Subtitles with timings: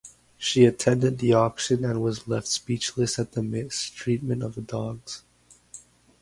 [0.35, 5.21] She attended the auction and was left speechless at the mistreatment of the dogs.